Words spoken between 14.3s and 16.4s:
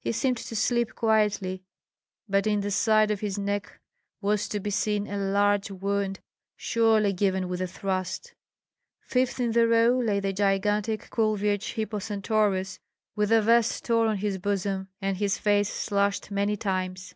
bosom and his face slashed